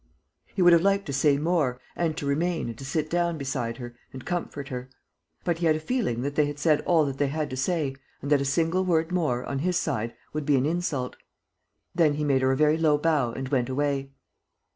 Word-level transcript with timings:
."He 0.55 0.63
would 0.63 0.73
have 0.73 0.81
liked 0.81 1.05
to 1.05 1.13
say 1.13 1.37
more 1.37 1.79
and 1.95 2.17
to 2.17 2.25
remain 2.25 2.69
and 2.69 2.77
to 2.79 2.83
sit 2.83 3.07
down 3.07 3.37
beside 3.37 3.77
her 3.77 3.95
and 4.11 4.25
comfort 4.25 4.69
her. 4.69 4.89
But 5.43 5.59
he 5.59 5.67
had 5.67 5.75
a 5.75 5.79
feeling 5.79 6.23
that 6.23 6.33
they 6.33 6.47
had 6.47 6.57
said 6.57 6.81
all 6.87 7.05
that 7.05 7.19
they 7.19 7.27
had 7.27 7.51
to 7.51 7.55
say 7.55 7.95
and 8.19 8.31
that 8.31 8.41
a 8.41 8.45
single 8.45 8.83
word 8.83 9.11
more, 9.11 9.45
on 9.45 9.59
his 9.59 9.77
side, 9.77 10.15
would 10.33 10.43
be 10.47 10.55
an 10.55 10.65
insult. 10.65 11.17
Then 11.93 12.15
he 12.15 12.23
made 12.23 12.41
her 12.41 12.51
a 12.51 12.57
very 12.57 12.79
low 12.79 12.97
bow 12.97 13.31
and 13.33 13.49
went 13.49 13.69
away. 13.69 14.09